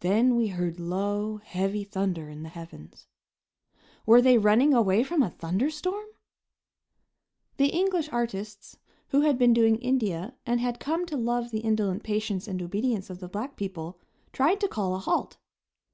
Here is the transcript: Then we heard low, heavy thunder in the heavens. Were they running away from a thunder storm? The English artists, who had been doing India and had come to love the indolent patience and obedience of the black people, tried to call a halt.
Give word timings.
Then 0.00 0.36
we 0.36 0.48
heard 0.48 0.78
low, 0.78 1.38
heavy 1.38 1.82
thunder 1.82 2.28
in 2.28 2.42
the 2.42 2.50
heavens. 2.50 3.06
Were 4.04 4.20
they 4.20 4.36
running 4.36 4.74
away 4.74 5.02
from 5.02 5.22
a 5.22 5.30
thunder 5.30 5.70
storm? 5.70 6.04
The 7.56 7.68
English 7.68 8.10
artists, 8.12 8.76
who 9.06 9.22
had 9.22 9.38
been 9.38 9.54
doing 9.54 9.76
India 9.78 10.34
and 10.44 10.60
had 10.60 10.78
come 10.78 11.06
to 11.06 11.16
love 11.16 11.50
the 11.50 11.60
indolent 11.60 12.02
patience 12.02 12.46
and 12.46 12.60
obedience 12.60 13.08
of 13.08 13.20
the 13.20 13.28
black 13.28 13.56
people, 13.56 13.98
tried 14.34 14.60
to 14.60 14.68
call 14.68 14.94
a 14.94 14.98
halt. 14.98 15.38